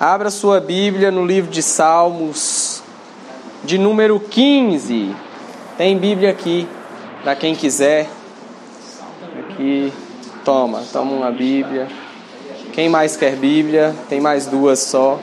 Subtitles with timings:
[0.00, 2.82] Abra sua Bíblia no livro de Salmos,
[3.62, 5.14] de número 15.
[5.76, 6.66] Tem Bíblia aqui,
[7.22, 8.08] para quem quiser.
[9.38, 9.92] Aqui,
[10.42, 11.86] toma, toma uma Bíblia.
[12.72, 13.94] Quem mais quer Bíblia?
[14.08, 15.20] Tem mais duas só.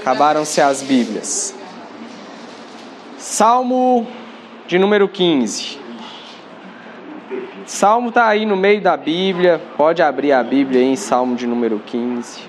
[0.00, 1.54] Acabaram-se as Bíblias.
[3.16, 4.06] Salmo
[4.66, 5.83] de número 15.
[7.66, 11.46] Salmo está aí no meio da Bíblia, pode abrir a Bíblia aí em Salmo de
[11.46, 12.42] número 15.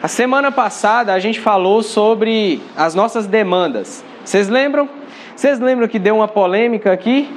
[0.00, 4.04] A semana passada a gente falou sobre as nossas demandas.
[4.24, 4.88] Vocês lembram?
[5.34, 7.28] Vocês lembram que deu uma polêmica aqui?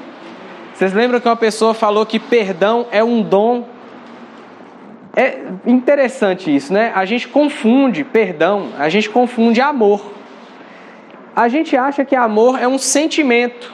[0.76, 3.67] Vocês lembram que uma pessoa falou que perdão é um dom?
[5.16, 6.91] É interessante isso, né?
[6.94, 10.14] A gente confunde perdão, a gente confunde amor.
[11.36, 13.73] A gente acha que amor é um sentimento.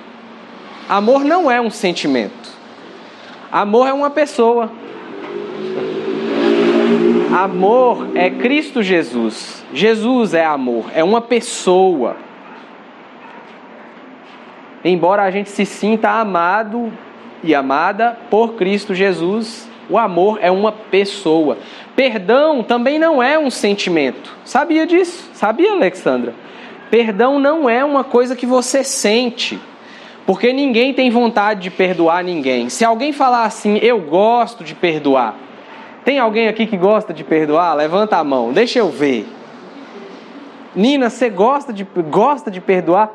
[0.87, 2.40] Amor não é um sentimento.
[3.51, 4.71] Amor é uma pessoa.
[7.37, 9.65] Amor é Cristo Jesus.
[9.73, 12.15] Jesus é amor, é uma pessoa.
[14.83, 16.91] Embora a gente se sinta amado
[17.43, 21.57] e amada por Cristo Jesus, o amor é uma pessoa.
[21.95, 24.35] Perdão também não é um sentimento.
[24.45, 25.29] Sabia disso?
[25.33, 26.33] Sabia, Alexandra?
[26.89, 29.59] Perdão não é uma coisa que você sente.
[30.25, 32.69] Porque ninguém tem vontade de perdoar ninguém.
[32.69, 35.35] Se alguém falar assim, eu gosto de perdoar.
[36.05, 37.75] Tem alguém aqui que gosta de perdoar?
[37.75, 39.27] Levanta a mão, deixa eu ver.
[40.75, 43.11] Nina, você gosta de, gosta de perdoar?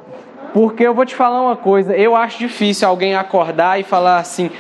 [0.53, 4.51] Porque eu vou te falar uma coisa, eu acho difícil alguém acordar e falar assim: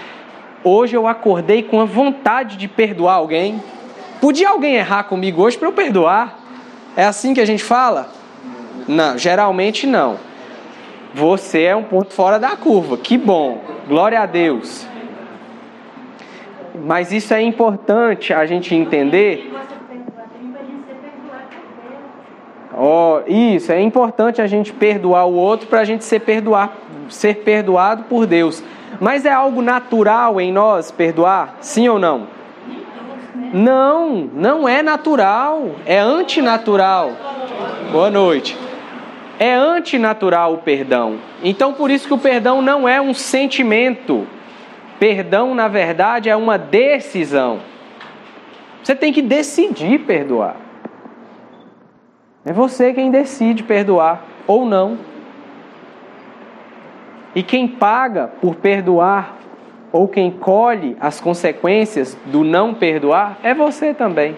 [0.64, 3.62] hoje eu acordei com a vontade de perdoar alguém.
[4.20, 6.38] Podia alguém errar comigo hoje para eu perdoar?
[6.96, 8.08] É assim que a gente fala?
[8.88, 10.16] Não, geralmente não.
[11.16, 12.98] Você é um ponto fora da curva.
[12.98, 13.62] Que bom.
[13.88, 14.86] Glória a Deus.
[16.84, 19.50] Mas isso é importante a gente entender.
[22.76, 26.76] Oh, isso, é importante a gente perdoar o outro para a gente ser, perdoar,
[27.08, 28.62] ser perdoado por Deus.
[29.00, 31.56] Mas é algo natural em nós perdoar?
[31.62, 32.26] Sim ou não?
[33.54, 37.12] Não, não é natural, é antinatural.
[37.90, 38.65] Boa noite.
[39.38, 41.18] É antinatural o perdão.
[41.42, 44.26] Então, por isso que o perdão não é um sentimento.
[44.98, 47.60] Perdão, na verdade, é uma decisão.
[48.82, 50.56] Você tem que decidir perdoar.
[52.44, 54.96] É você quem decide perdoar ou não.
[57.34, 59.36] E quem paga por perdoar
[59.92, 64.36] ou quem colhe as consequências do não perdoar é você também.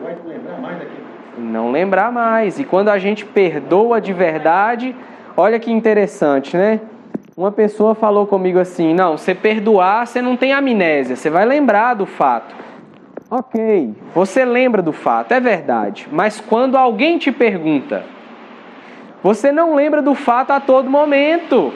[0.00, 1.01] Vai lembrar mais daquilo
[1.36, 2.58] não lembrar mais.
[2.58, 4.94] E quando a gente perdoa de verdade,
[5.36, 6.80] olha que interessante, né?
[7.36, 11.94] Uma pessoa falou comigo assim: não, você perdoar, você não tem amnésia, você vai lembrar
[11.94, 12.54] do fato.
[13.30, 16.06] Ok, você lembra do fato, é verdade.
[16.12, 18.04] Mas quando alguém te pergunta,
[19.22, 21.72] você não lembra do fato a todo momento.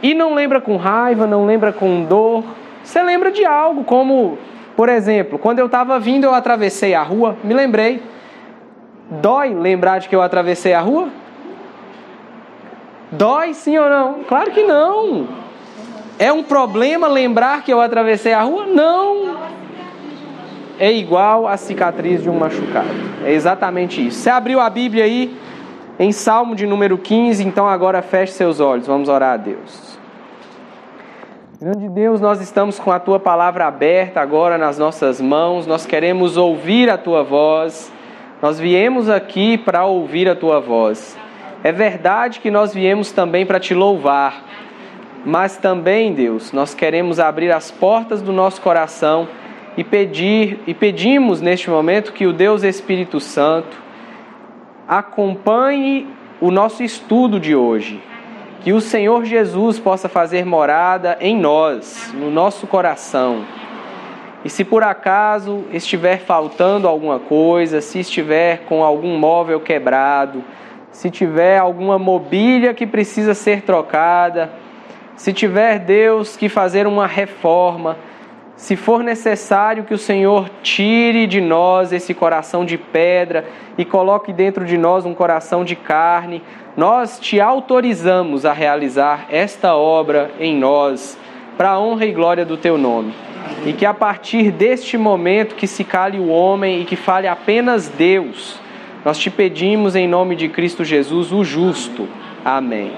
[0.00, 2.44] E não lembra com raiva, não lembra com dor.
[2.84, 4.38] Você lembra de algo, como
[4.76, 8.02] por exemplo, quando eu estava vindo, eu atravessei a rua, me lembrei.
[9.10, 11.08] Dói lembrar de que eu atravessei a rua?
[13.10, 14.24] Dói sim ou não?
[14.24, 15.28] Claro que não.
[16.18, 18.66] É um problema lembrar que eu atravessei a rua?
[18.66, 19.36] Não.
[20.78, 22.88] É igual a cicatriz de um machucado.
[23.24, 24.18] É exatamente isso.
[24.18, 25.36] Você abriu a Bíblia aí
[25.98, 28.86] em Salmo de número 15, então agora feche seus olhos.
[28.86, 29.98] Vamos orar a Deus.
[31.62, 36.36] Grande Deus, nós estamos com a tua palavra aberta agora nas nossas mãos, nós queremos
[36.36, 37.92] ouvir a tua voz,
[38.42, 41.16] nós viemos aqui para ouvir a tua voz.
[41.62, 44.42] É verdade que nós viemos também para te louvar,
[45.24, 49.28] mas também, Deus, nós queremos abrir as portas do nosso coração
[49.76, 53.80] e pedir e pedimos neste momento que o Deus Espírito Santo
[54.88, 56.08] acompanhe
[56.40, 58.02] o nosso estudo de hoje
[58.62, 63.44] que o Senhor Jesus possa fazer morada em nós, no nosso coração.
[64.44, 70.44] E se por acaso estiver faltando alguma coisa, se estiver com algum móvel quebrado,
[70.92, 74.52] se tiver alguma mobília que precisa ser trocada,
[75.16, 77.96] se tiver Deus que fazer uma reforma,
[78.56, 83.44] se for necessário que o Senhor tire de nós esse coração de pedra
[83.76, 86.42] e coloque dentro de nós um coração de carne,
[86.76, 91.18] nós te autorizamos a realizar esta obra em nós,
[91.56, 93.14] para a honra e glória do teu nome.
[93.66, 97.88] E que a partir deste momento que se cale o homem e que fale apenas
[97.88, 98.58] Deus,
[99.04, 102.08] nós te pedimos em nome de Cristo Jesus, o justo.
[102.44, 102.92] Amém.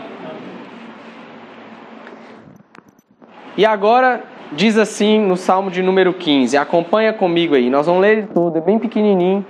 [3.56, 4.22] E agora
[4.52, 6.56] diz assim no Salmo de número 15.
[6.56, 7.70] Acompanha comigo aí.
[7.70, 9.44] Nós vamos ler todo, é bem pequenininho,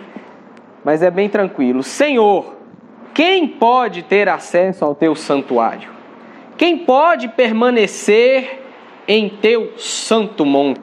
[0.84, 1.82] mas é bem tranquilo.
[1.82, 2.53] Senhor,
[3.14, 5.88] quem pode ter acesso ao teu santuário?
[6.56, 8.60] Quem pode permanecer
[9.06, 10.80] em teu santo monte?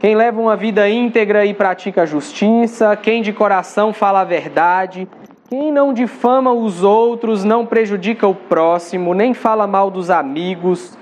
[0.00, 5.06] Quem leva uma vida íntegra e pratica justiça, quem de coração fala a verdade,
[5.50, 10.96] quem não difama os outros, não prejudica o próximo, nem fala mal dos amigos,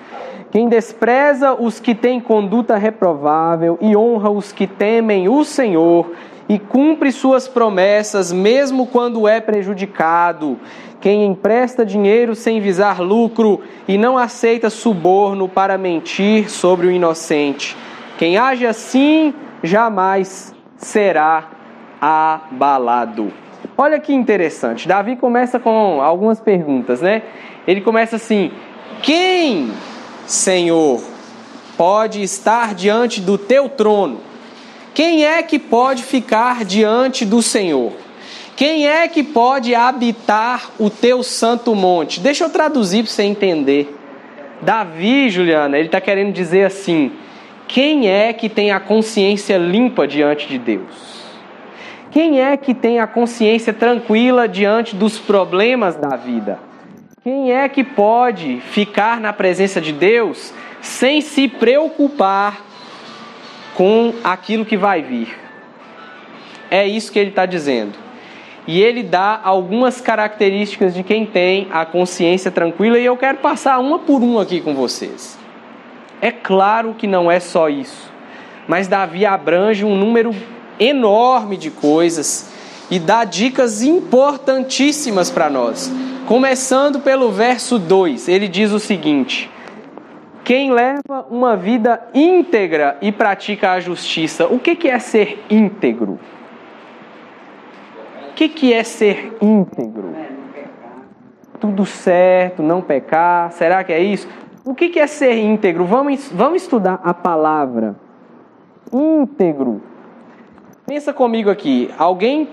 [0.51, 6.11] quem despreza os que têm conduta reprovável e honra os que temem o Senhor
[6.49, 10.59] e cumpre suas promessas, mesmo quando é prejudicado,
[11.01, 17.77] quem empresta dinheiro sem visar lucro e não aceita suborno para mentir sobre o inocente.
[18.19, 21.51] Quem age assim jamais será
[22.01, 23.33] abalado.
[23.77, 24.89] Olha que interessante.
[24.89, 27.23] Davi começa com algumas perguntas, né?
[27.67, 28.51] Ele começa assim:
[29.03, 29.71] Quem,
[30.27, 31.03] Senhor,
[31.77, 34.21] pode estar diante do teu trono?
[34.97, 37.93] Quem é que pode ficar diante do Senhor?
[38.57, 42.19] Quem é que pode habitar o teu santo monte?
[42.19, 43.95] Deixa eu traduzir para você entender.
[44.63, 47.13] Davi, Juliana, ele está querendo dizer assim:
[47.69, 51.27] quem é que tem a consciência limpa diante de Deus?
[52.11, 56.59] Quem é que tem a consciência tranquila diante dos problemas da vida?
[57.23, 62.66] Quem é que pode ficar na presença de Deus sem se preocupar
[63.77, 65.39] com aquilo que vai vir?
[66.71, 67.93] É isso que ele está dizendo.
[68.67, 73.79] E ele dá algumas características de quem tem a consciência tranquila, e eu quero passar
[73.79, 75.39] uma por uma aqui com vocês.
[76.21, 78.11] É claro que não é só isso,
[78.67, 80.35] mas Davi abrange um número
[80.81, 82.51] enorme de coisas
[82.91, 85.93] e dá dicas importantíssimas para nós.
[86.27, 89.49] Começando pelo verso 2, ele diz o seguinte:
[90.47, 96.21] Quem leva uma vida íntegra e pratica a justiça, o que é ser íntegro?
[98.31, 100.15] O que é ser íntegro?
[101.59, 104.29] Tudo certo, não pecar, será que é isso?
[104.65, 105.85] O que é ser íntegro?
[105.85, 107.97] Vamos, vamos estudar a palavra.
[108.93, 109.83] Íntegro.
[110.87, 111.91] Pensa comigo aqui.
[111.99, 112.49] Alguém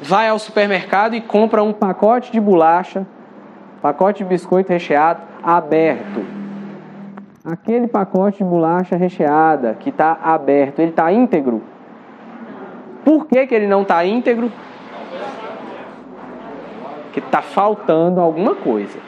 [0.00, 3.04] vai ao supermercado e compra um pacote de bolacha,
[3.82, 6.45] pacote de biscoito recheado aberto.
[7.46, 11.62] Aquele pacote de bolacha recheada que está aberto, ele está íntegro?
[13.04, 14.50] Por que, que ele não está íntegro?
[17.12, 18.98] Que está faltando alguma coisa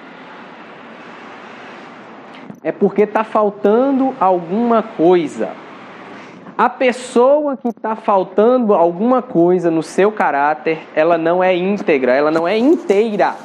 [2.62, 5.50] é porque está faltando alguma coisa.
[6.56, 12.30] A pessoa que está faltando alguma coisa no seu caráter, ela não é íntegra, ela
[12.30, 13.36] não é inteira.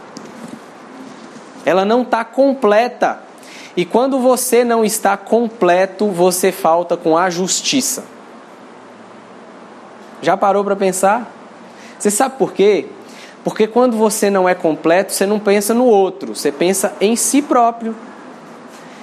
[1.66, 3.19] Ela não está completa.
[3.75, 8.05] E quando você não está completo, você falta com a justiça.
[10.21, 11.31] Já parou para pensar?
[11.97, 12.85] Você sabe por quê?
[13.43, 17.41] Porque quando você não é completo, você não pensa no outro, você pensa em si
[17.41, 17.95] próprio.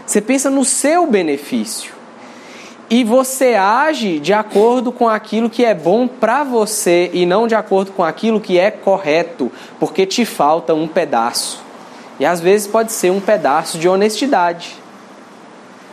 [0.07, 1.93] Você pensa no seu benefício.
[2.89, 7.55] E você age de acordo com aquilo que é bom para você e não de
[7.55, 11.63] acordo com aquilo que é correto, porque te falta um pedaço.
[12.21, 14.77] E às vezes pode ser um pedaço de honestidade.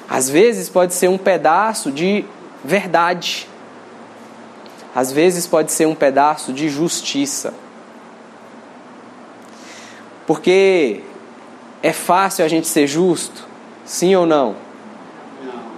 [0.10, 2.26] Às vezes pode ser um pedaço de
[2.64, 3.48] verdade.
[4.94, 7.54] Às vezes pode ser um pedaço de justiça.
[10.26, 11.02] Porque
[11.82, 13.48] é fácil a gente ser justo?
[13.86, 14.58] Sim ou não?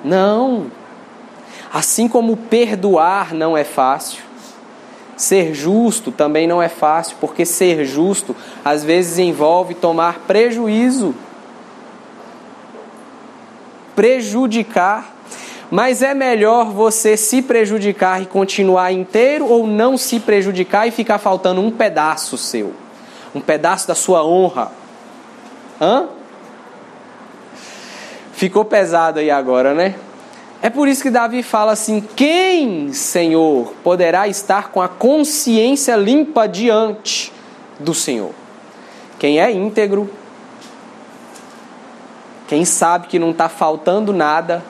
[0.04, 0.72] Não.
[1.72, 4.24] Assim como perdoar não é fácil,
[5.20, 8.34] ser justo também não é fácil, porque ser justo
[8.64, 11.14] às vezes envolve tomar prejuízo,
[13.96, 15.18] prejudicar.
[15.70, 21.20] Mas é melhor você se prejudicar e continuar inteiro ou não se prejudicar e ficar
[21.20, 22.74] faltando um pedaço seu,
[23.36, 24.72] um pedaço da sua honra.
[25.80, 26.08] Hã?
[28.34, 29.96] Ficou pesado aí agora, né?
[30.62, 36.48] É por isso que Davi fala assim: quem, Senhor, poderá estar com a consciência limpa
[36.48, 37.32] diante
[37.80, 38.34] do Senhor?
[39.18, 40.10] Quem é íntegro,
[42.48, 44.64] quem sabe que não está faltando nada,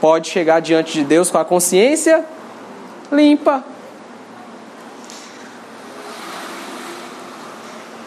[0.00, 2.24] pode chegar diante de Deus com a consciência
[3.12, 3.64] limpa.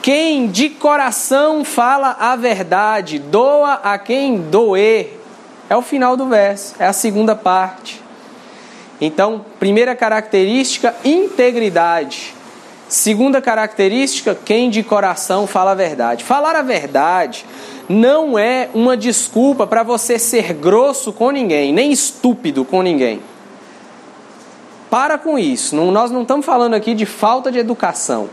[0.02, 5.21] Quem de coração fala a verdade, doa a quem doer.
[5.72, 8.04] É o final do verso, é a segunda parte.
[9.00, 12.34] Então, primeira característica, integridade.
[12.90, 16.26] Segunda característica, quem de coração fala a verdade.
[16.26, 17.46] Falar a verdade
[17.88, 23.22] não é uma desculpa para você ser grosso com ninguém, nem estúpido com ninguém.
[24.90, 25.74] Para com isso.
[25.74, 28.30] Não, nós não estamos falando aqui de falta de educação.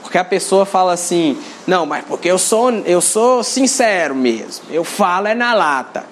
[0.00, 4.64] Porque a pessoa fala assim: "Não, mas porque eu sou eu sou sincero mesmo.
[4.70, 6.07] Eu falo é na lata".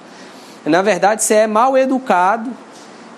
[0.67, 2.51] Na verdade, você é mal educado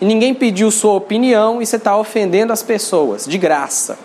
[0.01, 3.99] e ninguém pediu sua opinião e você está ofendendo as pessoas de graça.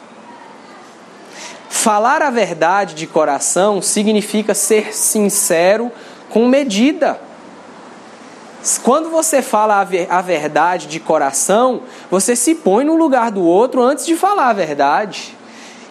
[1.70, 5.92] Falar a verdade de coração significa ser sincero
[6.30, 7.20] com medida.
[8.82, 14.06] Quando você fala a verdade de coração, você se põe no lugar do outro antes
[14.06, 15.36] de falar a verdade.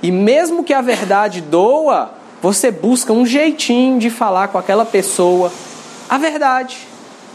[0.02, 5.52] E mesmo que a verdade doa, você busca um jeitinho de falar com aquela pessoa
[6.09, 6.88] a verdade,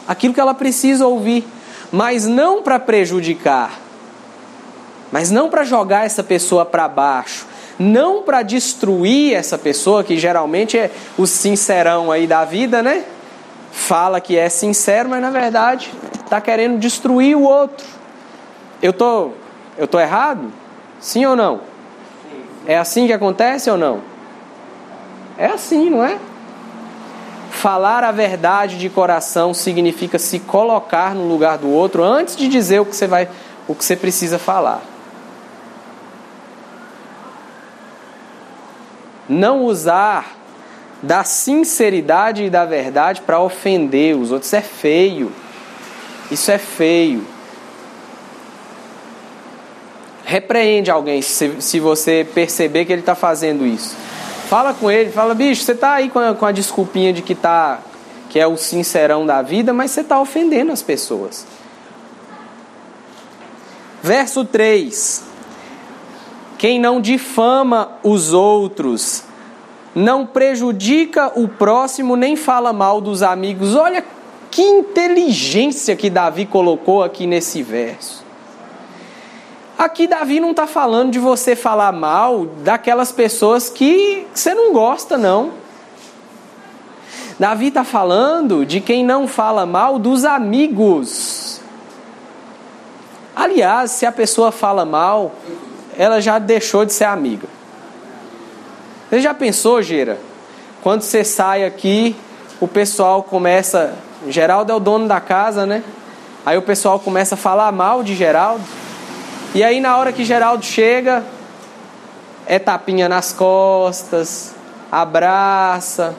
[0.07, 1.45] aquilo que ela precisa ouvir,
[1.91, 3.79] mas não para prejudicar,
[5.11, 7.45] mas não para jogar essa pessoa para baixo,
[7.79, 13.03] não para destruir essa pessoa, que geralmente é o sincerão aí da vida, né?
[13.71, 15.91] Fala que é sincero, mas na verdade
[16.23, 17.85] está querendo destruir o outro.
[18.81, 19.31] Eu tô,
[19.77, 20.51] eu tô errado?
[20.99, 21.61] Sim ou não?
[22.65, 24.01] É assim que acontece ou não?
[25.37, 26.17] É assim, não é?
[27.61, 32.79] Falar a verdade de coração significa se colocar no lugar do outro antes de dizer
[32.79, 33.27] o que você vai,
[33.67, 34.81] o que você precisa falar.
[39.27, 40.35] não usar
[41.01, 44.51] da sinceridade e da verdade para ofender os outros.
[44.53, 45.31] É feio.
[46.31, 47.25] Isso é feio.
[50.23, 53.95] Repreende alguém se, se você perceber que ele está fazendo isso.
[54.47, 57.35] Fala com ele, fala, bicho, você está aí com a, com a desculpinha de que,
[57.35, 57.81] tá,
[58.29, 61.45] que é o sincerão da vida, mas você está ofendendo as pessoas.
[64.01, 65.23] Verso 3.
[66.57, 69.23] Quem não difama os outros,
[69.93, 73.75] não prejudica o próximo, nem fala mal dos amigos.
[73.75, 74.03] Olha
[74.49, 78.26] que inteligência que Davi colocou aqui nesse verso.
[79.77, 85.19] Aqui Davi não está falando de você falar mal daquelas pessoas que você não gosta,
[85.19, 85.51] não.
[87.37, 91.61] Davi está falando de quem não fala mal dos amigos.
[93.35, 95.33] Aliás, se a pessoa fala mal,
[95.95, 97.47] ela já deixou de ser amiga.
[99.07, 100.17] Você já pensou, Gira?
[100.81, 102.15] Quando você sai aqui,
[102.59, 103.93] o pessoal começa.
[104.27, 105.83] Geraldo é o dono da casa, né?
[106.43, 108.63] Aí o pessoal começa a falar mal de Geraldo.
[109.55, 111.25] E aí, na hora que Geraldo chega,
[112.45, 114.53] é tapinha nas costas,
[114.91, 116.15] abraça,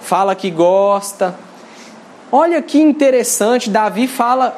[0.00, 1.34] fala que gosta.
[2.30, 4.56] Olha que interessante, Davi fala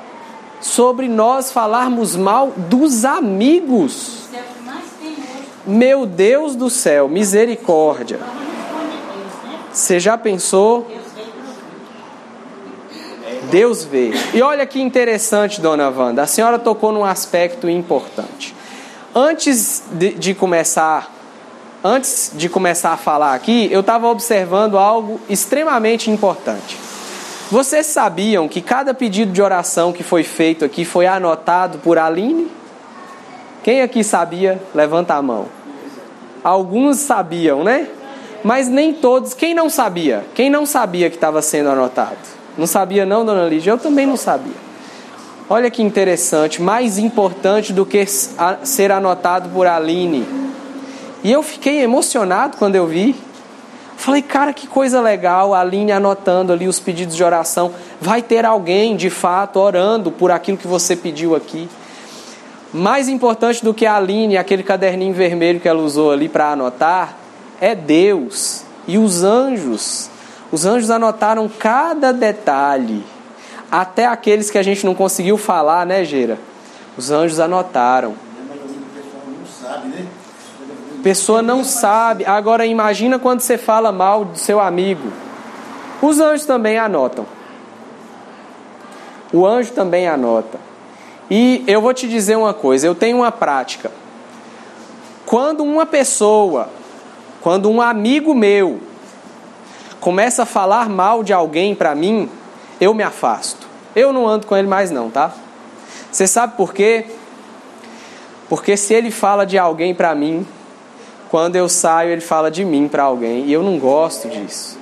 [0.60, 4.28] sobre nós falarmos mal dos amigos.
[5.66, 8.18] Meu Deus do céu, misericórdia.
[9.72, 10.86] Você já pensou?
[13.50, 14.12] Deus vê.
[14.32, 18.54] E olha que interessante, dona Wanda, a senhora tocou num aspecto importante.
[19.14, 21.12] Antes de, de começar,
[21.82, 26.78] antes de começar a falar aqui, eu estava observando algo extremamente importante.
[27.50, 32.48] Vocês sabiam que cada pedido de oração que foi feito aqui foi anotado por Aline?
[33.64, 34.62] Quem aqui sabia?
[34.72, 35.46] Levanta a mão.
[36.44, 37.88] Alguns sabiam, né?
[38.44, 39.34] Mas nem todos.
[39.34, 40.24] Quem não sabia?
[40.34, 42.39] Quem não sabia que estava sendo anotado?
[42.58, 43.70] Não sabia, não, dona Lídia?
[43.70, 44.70] Eu também não sabia.
[45.48, 46.62] Olha que interessante.
[46.62, 48.04] Mais importante do que
[48.62, 50.26] ser anotado por Aline.
[51.24, 53.16] E eu fiquei emocionado quando eu vi.
[53.96, 57.72] Falei, cara, que coisa legal, a Aline anotando ali os pedidos de oração.
[58.00, 61.68] Vai ter alguém, de fato, orando por aquilo que você pediu aqui.
[62.72, 67.16] Mais importante do que a Aline, aquele caderninho vermelho que ela usou ali para anotar,
[67.60, 70.09] é Deus e os anjos.
[70.52, 73.04] Os anjos anotaram cada detalhe,
[73.70, 76.38] até aqueles que a gente não conseguiu falar, né, Gera?
[76.96, 78.14] Os anjos anotaram.
[81.02, 82.26] Pessoa não sabe.
[82.26, 85.10] Agora imagina quando você fala mal do seu amigo.
[86.02, 87.24] Os anjos também anotam.
[89.32, 90.58] O anjo também anota.
[91.30, 93.92] E eu vou te dizer uma coisa, eu tenho uma prática.
[95.24, 96.68] Quando uma pessoa,
[97.40, 98.80] quando um amigo meu
[100.00, 102.28] começa a falar mal de alguém para mim,
[102.80, 103.68] eu me afasto.
[103.94, 105.32] Eu não ando com ele mais não, tá?
[106.10, 107.06] Você sabe por quê?
[108.48, 110.46] Porque se ele fala de alguém para mim,
[111.28, 114.78] quando eu saio, ele fala de mim para alguém e eu não gosto disso.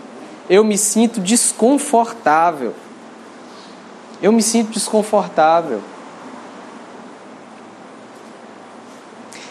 [0.49, 2.75] Eu me sinto desconfortável.
[4.23, 5.83] Eu me sinto desconfortável.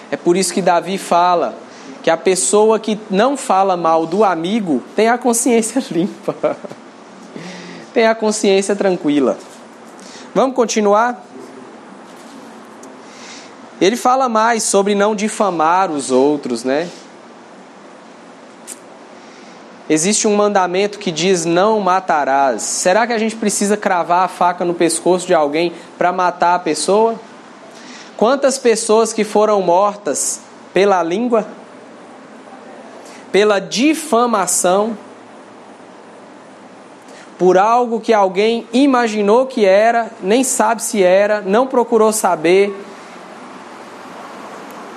[0.09, 1.55] É por isso que Davi fala
[2.03, 6.57] que a pessoa que não fala mal do amigo tem a consciência limpa,
[7.93, 9.37] tem a consciência tranquila.
[10.33, 11.25] Vamos continuar?
[13.79, 16.89] Ele fala mais sobre não difamar os outros, né?
[19.89, 22.61] Existe um mandamento que diz não matarás.
[22.61, 26.59] Será que a gente precisa cravar a faca no pescoço de alguém para matar a
[26.59, 27.15] pessoa?
[28.17, 30.41] Quantas pessoas que foram mortas
[30.73, 31.47] pela língua,
[33.31, 34.97] pela difamação,
[37.37, 42.75] por algo que alguém imaginou que era, nem sabe se era, não procurou saber,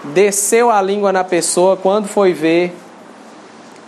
[0.05, 2.75] desceu a língua na pessoa quando foi ver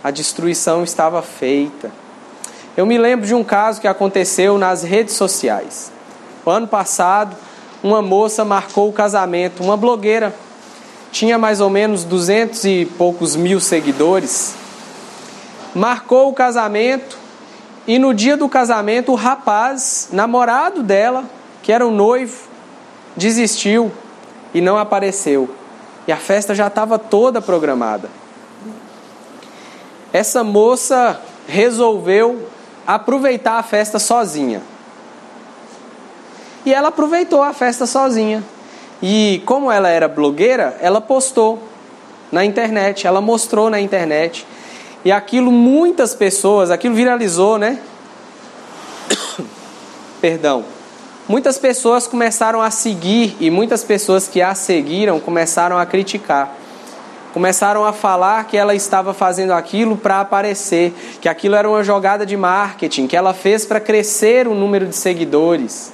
[0.03, 1.89] a destruição estava feita.
[2.75, 5.91] Eu me lembro de um caso que aconteceu nas redes sociais.
[6.45, 7.37] O ano passado,
[7.81, 10.35] uma moça marcou o casamento, uma blogueira,
[11.13, 14.53] tinha mais ou menos duzentos e poucos mil seguidores.
[15.73, 17.17] Marcou o casamento
[17.87, 21.23] e no dia do casamento o rapaz, namorado dela,
[21.61, 22.37] que era o noivo,
[23.15, 23.89] desistiu
[24.53, 25.49] e não apareceu.
[26.05, 28.09] E a festa já estava toda programada
[30.13, 32.47] essa moça resolveu
[32.85, 34.61] aproveitar a festa sozinha.
[36.63, 38.43] E ela aproveitou a festa sozinha.
[39.05, 41.61] E como ela era blogueira, ela postou
[42.31, 44.47] na internet, ela mostrou na internet.
[45.03, 47.79] E aquilo muitas pessoas, aquilo viralizou, né?
[50.21, 50.63] Perdão.
[51.27, 56.55] Muitas pessoas começaram a seguir e muitas pessoas que a seguiram começaram a criticar
[57.33, 62.27] começaram a falar que ela estava fazendo aquilo para aparecer, que aquilo era uma jogada
[62.27, 65.91] de marketing, que ela fez para crescer o número de seguidores.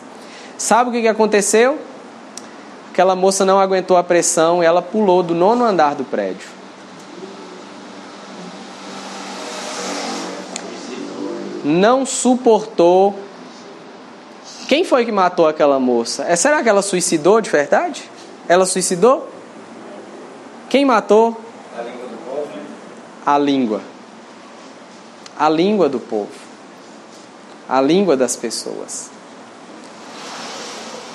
[0.58, 1.80] Sabe o que aconteceu?
[3.00, 6.50] Aquela moça não aguentou a pressão e ela pulou do nono andar do prédio.
[11.64, 13.18] Não suportou.
[14.68, 16.26] Quem foi que matou aquela moça?
[16.26, 18.04] É, será que ela suicidou de verdade?
[18.50, 19.30] Ela suicidou?
[20.70, 21.40] Quem matou?
[21.78, 22.50] A língua do povo.
[23.26, 23.82] A língua.
[25.40, 26.36] A língua do povo.
[27.70, 29.10] A língua das pessoas.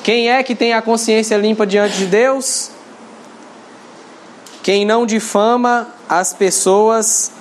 [0.05, 2.71] Quem é que tem a consciência limpa diante de Deus?
[4.63, 7.33] Quem não difama as pessoas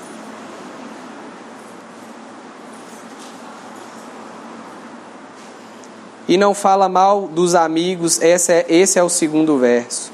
[6.28, 10.14] e não fala mal dos amigos, esse é, esse é o segundo verso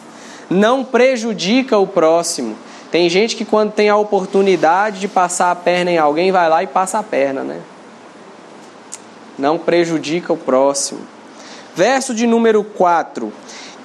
[0.49, 2.57] não prejudica o próximo.
[2.91, 6.63] Tem gente que quando tem a oportunidade de passar a perna em alguém, vai lá
[6.63, 7.61] e passa a perna, né?
[9.37, 11.01] Não prejudica o próximo.
[11.79, 13.31] Verso de número 4.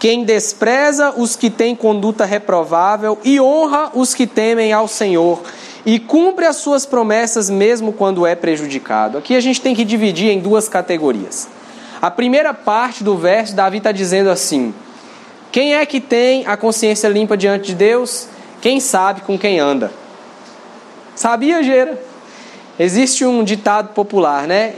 [0.00, 5.40] Quem despreza os que têm conduta reprovável e honra os que temem ao Senhor
[5.86, 9.16] e cumpre as suas promessas mesmo quando é prejudicado.
[9.16, 11.46] Aqui a gente tem que dividir em duas categorias.
[12.02, 14.74] A primeira parte do verso, Davi está dizendo assim:
[15.52, 18.26] quem é que tem a consciência limpa diante de Deus?
[18.60, 19.92] Quem sabe com quem anda.
[21.14, 21.96] Sabia, Gera?
[22.76, 24.74] Existe um ditado popular, né?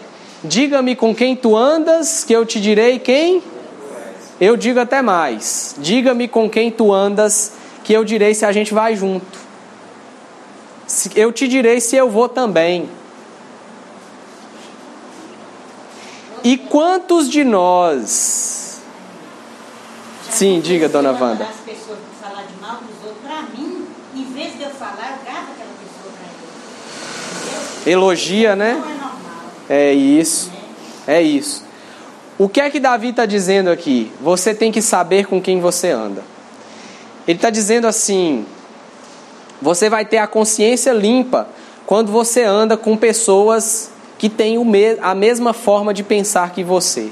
[0.48, 3.42] Diga-me com quem tu andas, que eu te direi quem?
[4.40, 5.74] Eu digo até mais.
[5.78, 7.52] Diga-me com quem tu andas,
[7.84, 9.38] que eu direi se a gente vai junto.
[11.14, 12.88] Eu te direi se eu vou também.
[16.44, 18.46] E quantos de nós
[20.36, 21.44] Sim, diga, dona Wanda.
[21.44, 25.24] As pessoas falar de mal dos outros para mim, em vez de eu falar, eu
[25.24, 26.12] gravo aquela pessoa
[27.84, 28.82] para Elogia, né?
[29.68, 29.90] É.
[29.90, 30.50] É isso.
[31.06, 31.64] É isso.
[32.38, 34.12] O que é que Davi está dizendo aqui?
[34.20, 36.22] Você tem que saber com quem você anda.
[37.26, 38.44] Ele está dizendo assim:
[39.60, 41.48] você vai ter a consciência limpa
[41.86, 44.58] quando você anda com pessoas que têm
[45.00, 47.10] a mesma forma de pensar que você.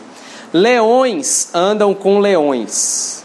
[0.53, 3.25] Leões andam com leões.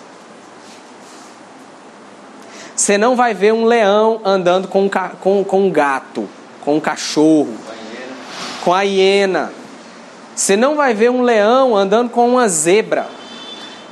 [2.76, 4.89] Você não vai ver um leão andando com,
[5.20, 6.30] com, com um gato,
[6.62, 7.54] com um cachorro,
[8.63, 9.52] com a hiena.
[10.36, 13.08] Você não vai ver um leão andando com uma zebra.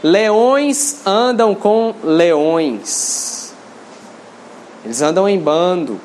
[0.03, 3.53] Leões andam com leões.
[4.85, 5.99] Eles andam em bando.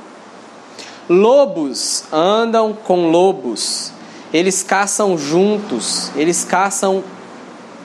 [1.08, 3.92] Lobos andam com lobos.
[4.32, 7.04] Eles caçam juntos, eles caçam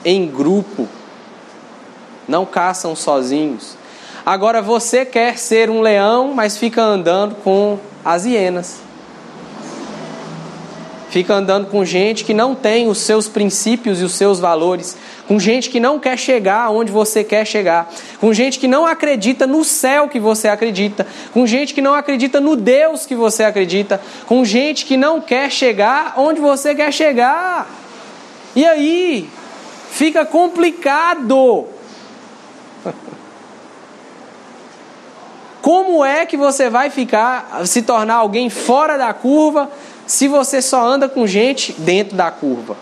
[0.02, 0.88] em grupo,
[2.26, 3.76] não caçam sozinhos.
[4.24, 8.87] Agora você quer ser um leão, mas fica andando com as hienas.
[11.18, 14.96] Fica andando com gente que não tem os seus princípios e os seus valores.
[15.26, 19.44] com gente que não quer chegar onde você quer chegar, com gente que não acredita
[19.44, 21.04] no céu que você acredita,
[21.34, 25.50] com gente que não acredita no Deus que você acredita, com gente que não quer
[25.50, 27.68] chegar onde você quer chegar.
[28.54, 29.28] E aí,
[29.90, 31.66] fica complicado.
[35.60, 39.68] Como é que você vai ficar, se tornar alguém fora da curva,
[40.08, 42.78] se você só anda com gente dentro da curva?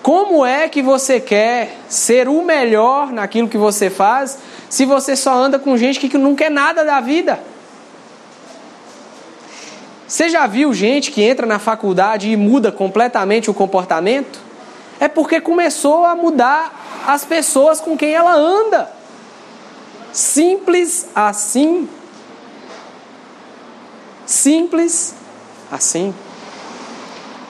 [0.00, 4.38] Como é que você quer ser o melhor naquilo que você faz
[4.70, 7.40] se você só anda com gente que não quer nada da vida?
[10.06, 14.38] Você já viu gente que entra na faculdade e muda completamente o comportamento?
[15.00, 18.92] É porque começou a mudar as pessoas com quem ela anda.
[20.12, 21.88] Simples assim.
[24.26, 25.14] Simples
[25.70, 26.14] assim.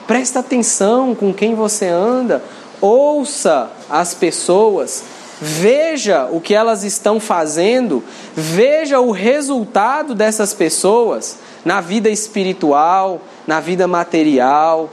[0.07, 2.43] Presta atenção com quem você anda,
[2.81, 5.03] ouça as pessoas,
[5.41, 13.61] veja o que elas estão fazendo, veja o resultado dessas pessoas na vida espiritual, na
[13.61, 14.91] vida material,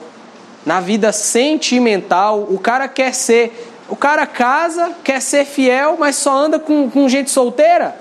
[0.65, 2.47] na vida sentimental.
[2.49, 7.09] O cara quer ser, o cara casa, quer ser fiel, mas só anda com, com
[7.09, 7.97] gente solteira.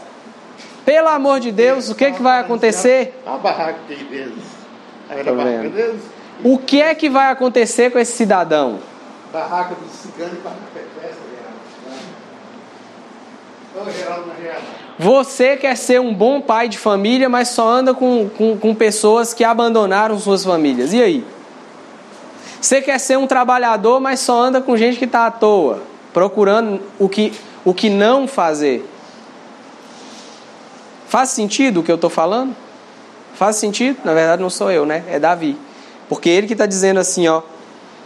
[0.90, 3.14] Pelo amor de Deus, o que, que vai acontecer?
[3.24, 4.32] A barraca de Deus.
[5.08, 6.00] Era a barraca de Deus.
[6.42, 8.80] O que é que vai acontecer com esse cidadão?
[9.32, 11.20] Barraca do cigano e barraca festa,
[13.96, 14.32] Geraldo.
[14.98, 19.32] Você quer ser um bom pai de família, mas só anda com, com, com pessoas
[19.32, 20.92] que abandonaram suas famílias.
[20.92, 21.24] E aí?
[22.60, 26.80] Você quer ser um trabalhador, mas só anda com gente que está à toa, procurando
[26.98, 27.32] o que,
[27.64, 28.84] o que não fazer.
[31.10, 32.54] Faz sentido o que eu estou falando?
[33.34, 33.98] Faz sentido?
[34.04, 35.02] Na verdade, não sou eu, né?
[35.08, 35.58] É Davi.
[36.08, 37.42] Porque ele que está dizendo assim, ó,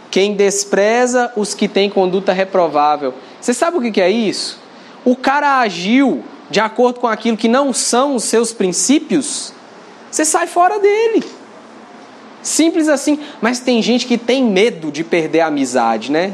[0.09, 3.13] quem despreza os que têm conduta reprovável.
[3.39, 4.59] Você sabe o que é isso?
[5.05, 9.53] O cara agiu de acordo com aquilo que não são os seus princípios,
[10.09, 11.23] você sai fora dele.
[12.41, 13.19] Simples assim.
[13.39, 16.33] Mas tem gente que tem medo de perder a amizade, né?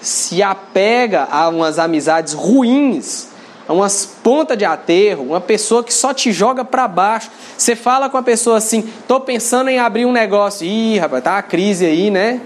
[0.00, 3.32] Se apega a umas amizades ruins
[3.72, 7.30] umas pontas de aterro, uma pessoa que só te joga para baixo.
[7.56, 10.66] Você fala com a pessoa assim: "Tô pensando em abrir um negócio".
[10.66, 12.40] Ih, rapaz, tá a crise aí, né?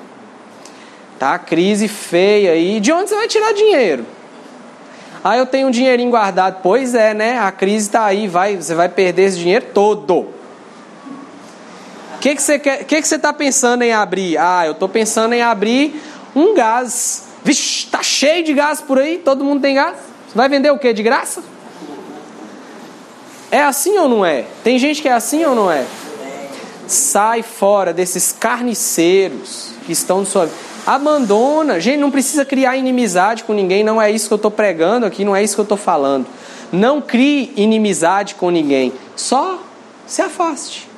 [1.19, 2.79] Tá a crise feia aí.
[2.79, 4.07] De onde você vai tirar dinheiro?
[5.23, 6.61] Ah, eu tenho um dinheirinho guardado.
[6.63, 7.39] Pois é, né?
[7.39, 10.15] A crise está aí, vai, você vai perder esse dinheiro todo.
[12.15, 12.85] O que, que você quer?
[12.85, 14.39] que, que você está pensando em abrir?
[14.39, 16.01] Ah, eu estou pensando em abrir
[16.35, 17.25] um gás.
[17.45, 19.97] Vixe, tá cheio de gás por aí, todo mundo tem gás.
[20.29, 20.93] Você vai vender o que?
[20.93, 21.43] De graça?
[23.51, 24.45] É assim ou não é?
[24.62, 25.87] Tem gente que é assim ou não é?
[26.87, 30.57] Sai fora desses carniceiros que estão no sua vida.
[30.87, 31.81] Abandona.
[31.81, 33.83] Gente, não precisa criar inimizade com ninguém.
[33.83, 36.27] Não é isso que eu estou pregando aqui, não é isso que eu estou falando.
[36.71, 38.93] Não crie inimizade com ninguém.
[39.17, 39.59] Só
[40.07, 40.88] se afaste.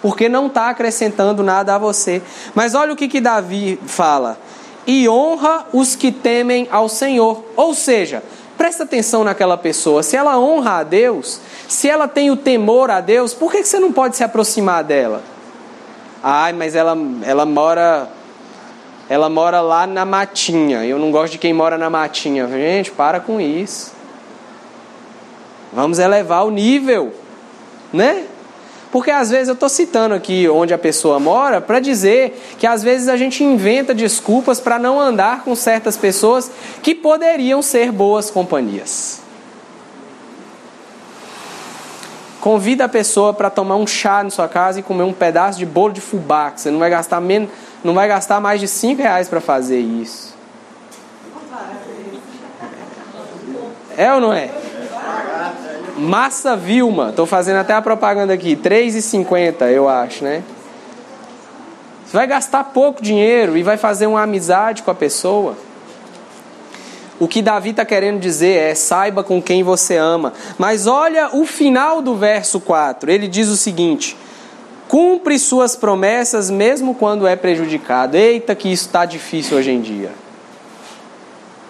[0.00, 2.22] Porque não está acrescentando nada a você.
[2.54, 4.38] Mas olha o que, que Davi fala
[4.86, 7.44] e honra os que temem ao Senhor.
[7.56, 8.22] Ou seja,
[8.56, 10.02] presta atenção naquela pessoa.
[10.02, 13.78] Se ela honra a Deus, se ela tem o temor a Deus, por que você
[13.78, 15.22] não pode se aproximar dela?
[16.22, 18.08] Ai, mas ela, ela mora
[19.08, 20.84] ela mora lá na matinha.
[20.84, 22.48] Eu não gosto de quem mora na matinha.
[22.48, 23.92] Gente, para com isso.
[25.72, 27.12] Vamos elevar o nível,
[27.92, 28.24] né?
[28.94, 32.80] Porque às vezes eu estou citando aqui onde a pessoa mora para dizer que às
[32.80, 36.48] vezes a gente inventa desculpas para não andar com certas pessoas
[36.80, 39.20] que poderiam ser boas companhias.
[42.40, 45.66] Convida a pessoa para tomar um chá na sua casa e comer um pedaço de
[45.66, 47.50] bolo de fubá, que você não vai gastar, menos,
[47.82, 50.32] não vai gastar mais de 5 reais para fazer isso.
[53.96, 54.50] É ou não é?
[55.96, 60.42] Massa Vilma, estou fazendo até a propaganda aqui, R$3,50 eu acho, né?
[62.04, 65.56] Você vai gastar pouco dinheiro e vai fazer uma amizade com a pessoa.
[67.18, 70.32] O que Davi está querendo dizer é: saiba com quem você ama.
[70.58, 73.10] Mas olha o final do verso 4.
[73.10, 74.16] Ele diz o seguinte:
[74.88, 78.16] cumpre suas promessas mesmo quando é prejudicado.
[78.16, 80.10] Eita, que isso está difícil hoje em dia.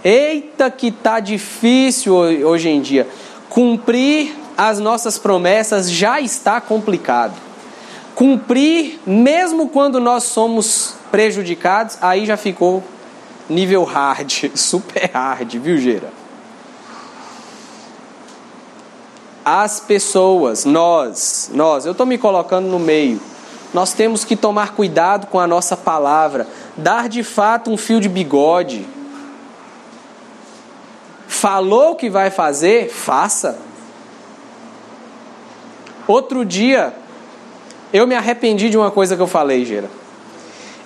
[0.02, 3.06] Eita, que está difícil hoje em dia
[3.54, 7.34] cumprir as nossas promessas já está complicado.
[8.12, 12.82] Cumprir, mesmo quando nós somos prejudicados, aí já ficou
[13.48, 16.12] nível hard, super hard, viu, Geira?
[19.44, 23.20] As pessoas, nós, nós, eu estou me colocando no meio.
[23.72, 28.08] nós temos que tomar cuidado com a nossa palavra, dar de fato um fio de
[28.08, 28.84] bigode.
[31.44, 33.58] Falou que vai fazer, faça.
[36.08, 36.94] Outro dia,
[37.92, 39.90] eu me arrependi de uma coisa que eu falei, Gera.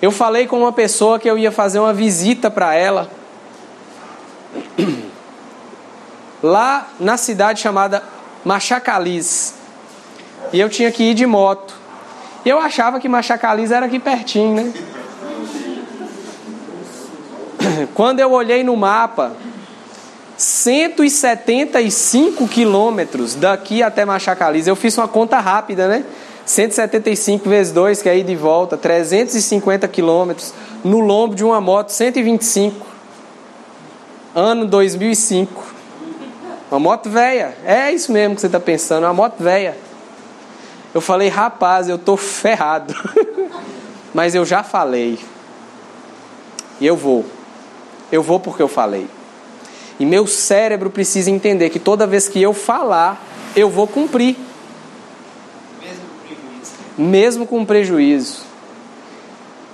[0.01, 3.09] Eu falei com uma pessoa que eu ia fazer uma visita para ela,
[6.43, 8.03] lá na cidade chamada
[8.43, 9.55] Machacaliz.
[10.51, 11.73] E eu tinha que ir de moto.
[12.43, 14.73] E eu achava que Machacaliz era aqui pertinho, né?
[17.95, 19.37] Quando eu olhei no mapa,
[20.39, 24.65] 175 quilômetros daqui até Machacaliz.
[24.67, 26.05] Eu fiz uma conta rápida, né?
[26.45, 30.53] 175 vezes 2, que é ir de volta, 350 quilômetros.
[30.81, 32.85] No lombo de uma moto, 125.
[34.33, 35.61] Ano 2005.
[36.71, 37.57] Uma moto velha.
[37.65, 39.77] É isso mesmo que você está pensando, uma moto velha.
[40.93, 42.95] Eu falei, rapaz, eu tô ferrado.
[44.13, 45.19] Mas eu já falei.
[46.79, 47.25] E eu vou.
[48.09, 49.18] Eu vou porque eu falei.
[49.99, 53.21] E meu cérebro precisa entender que toda vez que eu falar,
[53.55, 54.37] eu vou cumprir.
[55.81, 56.71] Mesmo com prejuízo.
[56.97, 58.41] Mesmo com prejuízo.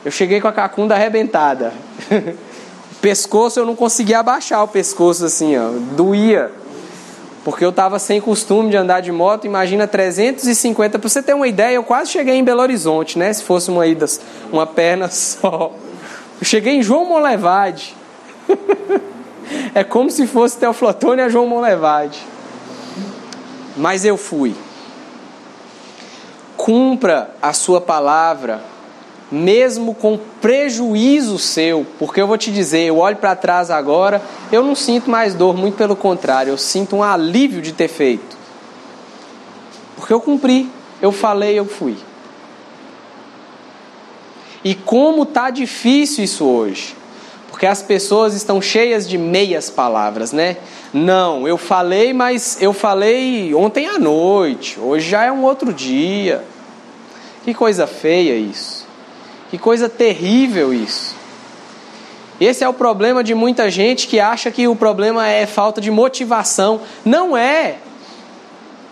[0.03, 1.73] Eu cheguei com a cacunda arrebentada.
[2.11, 5.69] o pescoço eu não conseguia abaixar o pescoço assim, ó.
[5.95, 6.51] Doía.
[7.43, 10.97] Porque eu estava sem costume de andar de moto, imagina 350.
[10.97, 13.31] Para você ter uma ideia, eu quase cheguei em Belo Horizonte, né?
[13.31, 14.07] Se fosse uma ida,
[14.51, 15.71] uma perna só.
[16.41, 17.95] Eu cheguei em João Molevade.
[19.73, 22.25] É como se fosse Teoflotone a João Monlevade.
[23.77, 24.55] Mas eu fui.
[26.55, 28.63] Cumpra a sua palavra,
[29.31, 34.63] mesmo com prejuízo seu, porque eu vou te dizer, eu olho para trás agora, eu
[34.63, 38.37] não sinto mais dor, muito pelo contrário, eu sinto um alívio de ter feito.
[39.95, 40.69] Porque eu cumpri,
[41.01, 41.97] eu falei, eu fui.
[44.63, 46.95] E como tá difícil isso hoje.
[47.55, 50.57] Porque as pessoas estão cheias de meias palavras, né?
[50.93, 56.43] Não, eu falei, mas eu falei ontem à noite, hoje já é um outro dia.
[57.45, 58.85] Que coisa feia isso.
[59.49, 61.15] Que coisa terrível isso.
[62.41, 65.89] Esse é o problema de muita gente que acha que o problema é falta de
[65.89, 66.81] motivação.
[67.05, 67.77] Não é.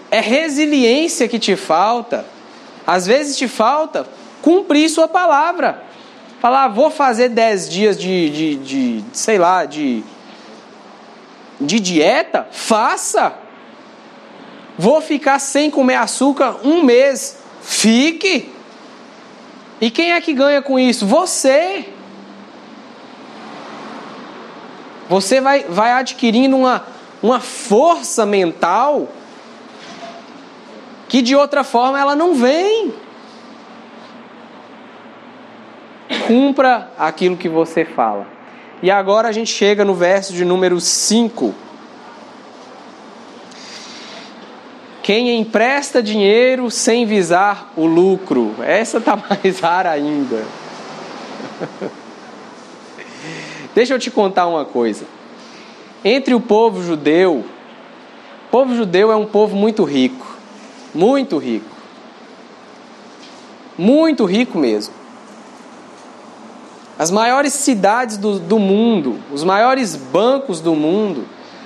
[0.10, 2.26] É resiliência que te falta.
[2.88, 4.08] Às vezes te falta
[4.41, 5.84] cumprir sua palavra.
[6.43, 10.03] Falar, ah, vou fazer 10 dias de, de, de, sei lá, de,
[11.58, 12.45] de dieta?
[12.51, 13.34] Faça!
[14.77, 17.38] Vou ficar sem comer açúcar um mês?
[17.62, 18.51] Fique!
[19.79, 21.08] E quem é que ganha com isso?
[21.08, 21.86] Você!
[25.08, 26.86] Você vai, vai adquirindo uma,
[27.21, 29.08] uma força mental
[31.08, 32.93] que de outra forma ela não vem.
[36.21, 38.28] Cumpra aquilo que você fala.
[38.82, 41.54] E agora a gente chega no verso de número 5.
[45.02, 48.56] Quem empresta dinheiro sem visar o lucro.
[48.62, 50.43] Essa tá mais rara ainda.
[53.76, 55.06] Deixa eu te contar uma coisa.
[56.06, 57.43] Entre o povo judeu,
[58.47, 60.38] o povo judeu é um povo muito rico.
[60.93, 61.73] Muito rico.
[63.78, 65.03] Muito rico mesmo.
[66.97, 71.25] As maiores cidades do, do mundo, os maiores bancos do mundo,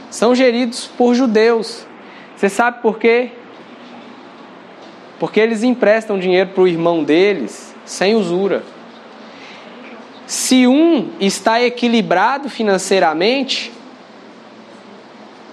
[0.09, 1.85] são geridos por judeus.
[2.35, 3.31] Você sabe por quê?
[5.19, 8.63] Porque eles emprestam dinheiro para o irmão deles sem usura.
[10.25, 13.71] Se um está equilibrado financeiramente,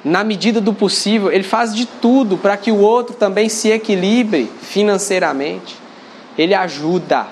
[0.04, 4.50] na medida do possível, ele faz de tudo para que o outro também se equilibre
[4.60, 5.76] financeiramente.
[6.36, 7.26] Ele ajuda.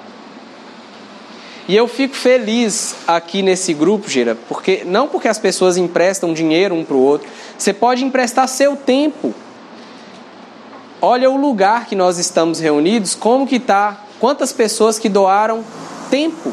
[1.73, 6.75] E eu fico feliz aqui nesse grupo, Gira, porque não porque as pessoas emprestam dinheiro
[6.75, 9.35] um para o outro, você pode emprestar seu tempo.
[11.01, 15.65] Olha o lugar que nós estamos reunidos, como que está, quantas pessoas que doaram
[16.11, 16.53] tempo,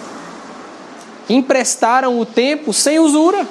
[1.30, 3.46] emprestaram o tempo sem usura.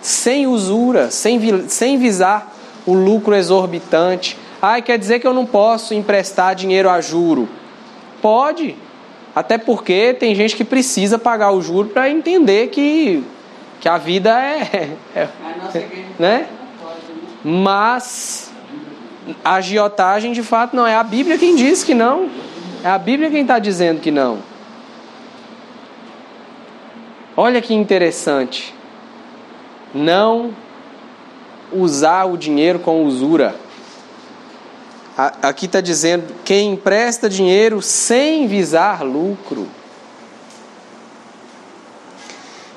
[0.00, 2.54] Sem usura, sem, sem visar
[2.86, 4.38] o lucro exorbitante.
[4.62, 7.48] Ai, quer dizer que eu não posso emprestar dinheiro a juro.
[8.22, 8.83] Pode.
[9.34, 13.24] Até porque tem gente que precisa pagar o juro para entender que,
[13.80, 14.96] que a vida é.
[15.14, 15.28] é
[16.18, 16.46] né?
[17.42, 18.52] Mas
[19.44, 22.30] a agiotagem de fato não é a Bíblia quem diz que não.
[22.84, 24.38] É a Bíblia quem está dizendo que não.
[27.36, 28.72] Olha que interessante.
[29.92, 30.54] Não
[31.72, 33.56] usar o dinheiro com usura.
[35.16, 39.68] Aqui está dizendo quem empresta dinheiro sem visar lucro.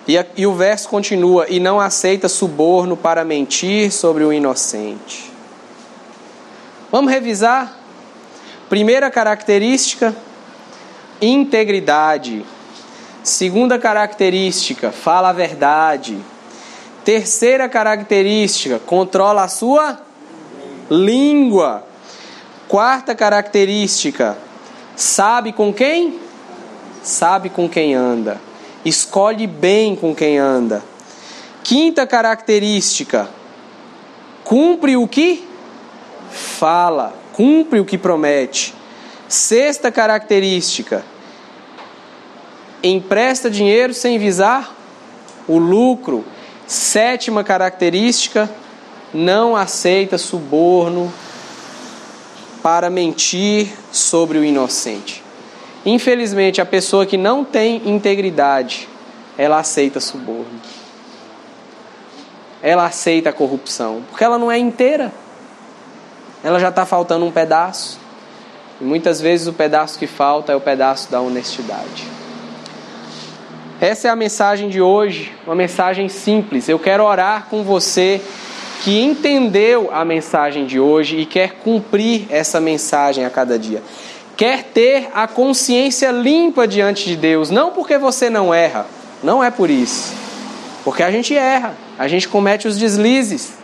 [0.07, 5.31] E, a, e o verso continua: e não aceita suborno para mentir sobre o inocente.
[6.91, 7.75] Vamos revisar?
[8.69, 10.15] Primeira característica:
[11.19, 12.45] integridade.
[13.23, 16.19] Segunda característica: fala a verdade.
[17.03, 19.99] Terceira característica: controla a sua
[20.87, 21.86] língua.
[22.67, 24.37] Quarta característica:
[24.95, 26.19] sabe com quem?
[27.01, 28.41] Sabe com quem anda.
[28.83, 30.83] Escolhe bem com quem anda.
[31.63, 33.29] Quinta característica:
[34.43, 35.47] cumpre o que
[36.29, 38.75] fala, cumpre o que promete.
[39.29, 41.05] Sexta característica:
[42.83, 44.75] empresta dinheiro sem visar
[45.47, 46.25] o lucro.
[46.67, 48.49] Sétima característica:
[49.13, 51.13] não aceita suborno
[52.67, 55.23] para mentir sobre o inocente.
[55.85, 58.89] Infelizmente, a pessoa que não tem integridade,
[59.37, 60.59] ela aceita suborno.
[62.61, 65.13] Ela aceita a corrupção, porque ela não é inteira.
[66.43, 68.01] Ela já está faltando um pedaço.
[68.81, 72.05] E muitas vezes o pedaço que falta é o pedaço da honestidade.
[73.79, 76.67] Essa é a mensagem de hoje, uma mensagem simples.
[76.67, 78.21] Eu quero orar com você
[78.83, 83.81] que entendeu a mensagem de hoje e quer cumprir essa mensagem a cada dia.
[84.35, 88.85] Quer ter a consciência limpa diante de Deus, não porque você não erra,
[89.23, 90.15] não é por isso.
[90.83, 93.57] Porque a gente erra, a gente comete os deslizes,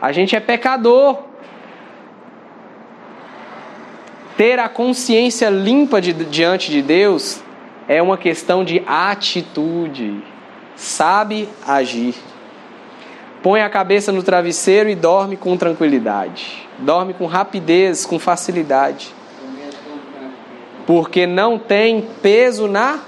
[0.00, 1.24] a gente é pecador.
[4.36, 7.40] Ter a consciência limpa de, diante de Deus
[7.88, 10.22] é uma questão de atitude.
[10.76, 12.14] Sabe agir.
[13.46, 16.66] Põe a cabeça no travesseiro e dorme com tranquilidade.
[16.80, 19.14] Dorme com rapidez, com facilidade.
[20.84, 22.98] Porque não tem peso na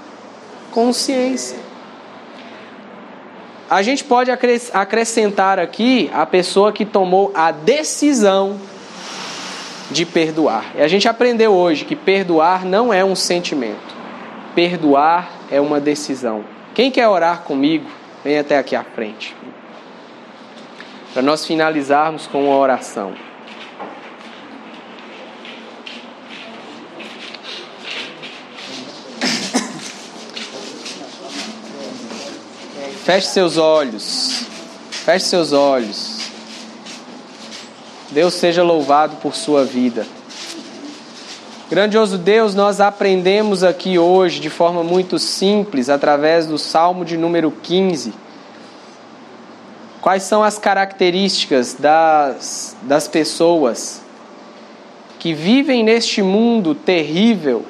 [0.71, 1.59] consciência.
[3.69, 8.57] A gente pode acrescentar aqui a pessoa que tomou a decisão
[9.91, 10.71] de perdoar.
[10.77, 13.93] E a gente aprendeu hoje que perdoar não é um sentimento.
[14.55, 16.45] Perdoar é uma decisão.
[16.73, 17.89] Quem quer orar comigo,
[18.23, 19.35] vem até aqui à frente
[21.13, 23.13] para nós finalizarmos com uma oração.
[33.03, 34.45] Feche seus olhos.
[34.91, 36.19] Feche seus olhos.
[38.11, 40.05] Deus seja louvado por sua vida.
[41.71, 47.51] Grandioso Deus, nós aprendemos aqui hoje de forma muito simples, através do Salmo de número
[47.51, 48.28] 15
[50.01, 54.01] Quais são as características das, das pessoas
[55.19, 57.65] que vivem neste mundo terrível,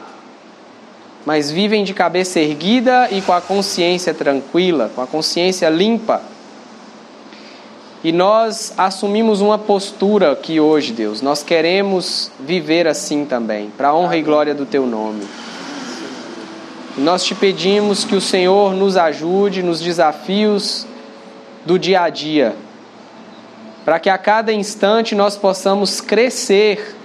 [1.25, 6.21] mas vivem de cabeça erguida e com a consciência tranquila, com a consciência limpa?
[8.03, 11.21] E nós assumimos uma postura aqui hoje, Deus.
[11.21, 15.27] Nós queremos viver assim também, para a honra e glória do Teu nome.
[16.95, 20.85] nós te pedimos que o Senhor nos ajude nos desafios
[21.69, 22.55] do dia a dia,
[23.85, 26.95] para que a cada instante nós possamos crescer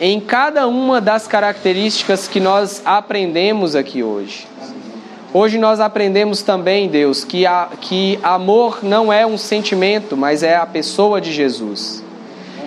[0.00, 4.48] em cada uma das características que nós aprendemos aqui hoje.
[5.30, 10.56] Hoje nós aprendemos também, Deus, que, a, que amor não é um sentimento, mas é
[10.56, 12.02] a pessoa de Jesus.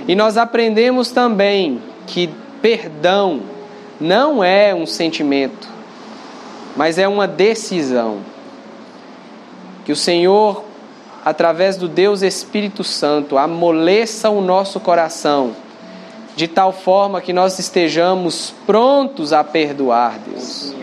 [0.08, 2.30] E nós aprendemos também que
[2.62, 3.41] perdão
[4.00, 5.67] não é um sentimento,
[6.78, 8.19] mas é uma decisão.
[9.84, 10.69] Que o Senhor
[11.24, 15.56] através do Deus Espírito Santo, amoleça o nosso coração,
[16.36, 20.74] de tal forma que nós estejamos prontos a perdoar, Deus.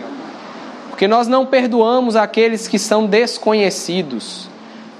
[0.89, 4.49] Porque nós não perdoamos aqueles que são desconhecidos,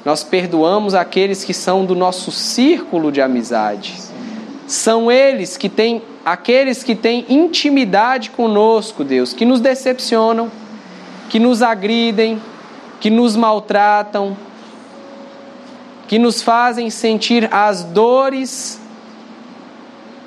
[0.05, 3.95] nós perdoamos aqueles que são do nosso círculo de amizade.
[4.67, 10.51] São eles que têm, aqueles que têm intimidade conosco, Deus, que nos decepcionam,
[11.29, 12.41] que nos agridem,
[12.99, 14.35] que nos maltratam,
[16.07, 18.79] que nos fazem sentir as dores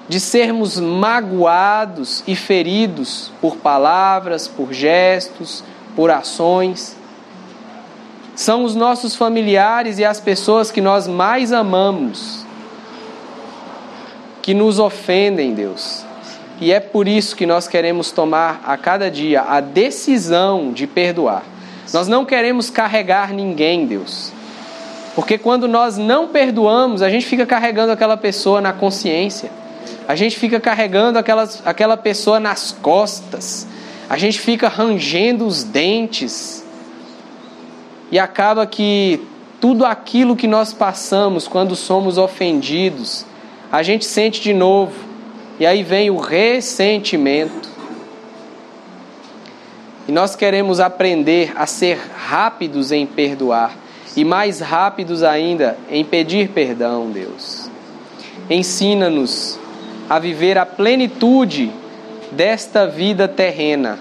[0.09, 5.63] de sermos magoados e feridos por palavras, por gestos,
[5.95, 6.97] por ações.
[8.35, 12.45] São os nossos familiares e as pessoas que nós mais amamos
[14.43, 16.05] que nos ofendem, Deus.
[16.61, 21.45] E é por isso que nós queremos tomar a cada dia a decisão de perdoar.
[21.93, 24.33] Nós não queremos carregar ninguém, Deus.
[25.15, 29.51] Porque quando nós não perdoamos, a gente fica carregando aquela pessoa na consciência.
[30.07, 33.67] A gente fica carregando aquelas, aquela pessoa nas costas.
[34.09, 36.65] A gente fica rangendo os dentes.
[38.11, 39.21] E acaba que
[39.61, 43.27] tudo aquilo que nós passamos quando somos ofendidos,
[43.71, 44.95] a gente sente de novo.
[45.59, 47.69] E aí vem o ressentimento.
[50.09, 53.77] E nós queremos aprender a ser rápidos em perdoar
[54.17, 57.71] e mais rápidos ainda em pedir perdão, Deus.
[58.49, 59.59] Ensina-nos
[60.09, 61.73] a viver a plenitude
[62.33, 63.99] desta vida terrena,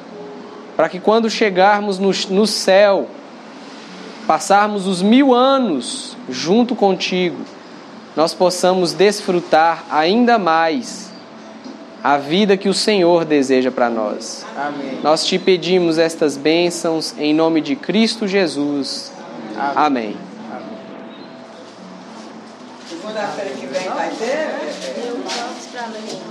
[0.76, 3.08] para que quando chegarmos no, no céu,
[4.26, 7.38] passarmos os mil anos junto contigo,
[8.16, 11.10] nós possamos desfrutar ainda mais
[12.04, 14.46] a vida que o Senhor deseja para nós.
[14.56, 15.00] Amém.
[15.04, 19.12] Nós te pedimos estas bênçãos em nome de Cristo Jesus.
[19.60, 20.16] Amém.
[22.88, 24.48] Segunda-feira que vem vai ter.